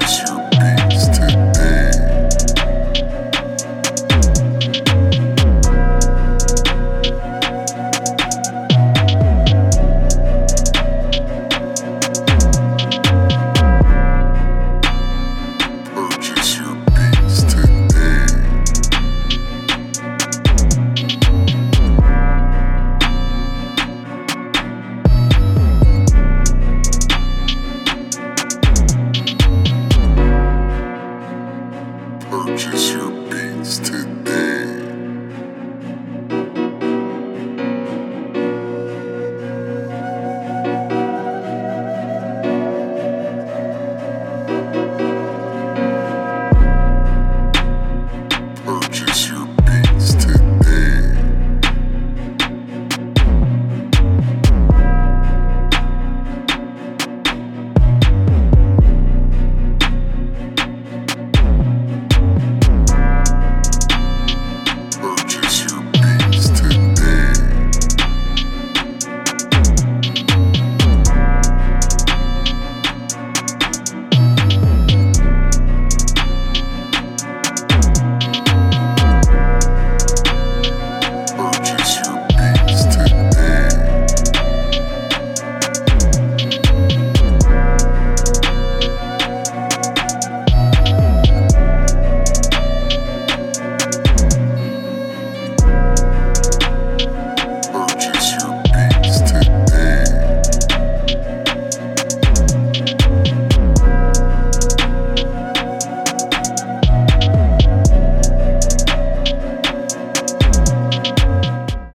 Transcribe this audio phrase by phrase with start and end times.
[0.00, 0.43] Just you.
[32.64, 34.53] Just your beats today.